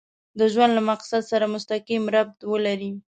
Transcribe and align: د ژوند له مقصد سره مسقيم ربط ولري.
د 0.39 0.41
ژوند 0.53 0.71
له 0.77 0.81
مقصد 0.89 1.21
سره 1.31 1.45
مسقيم 1.55 2.03
ربط 2.15 2.39
ولري. 2.51 2.91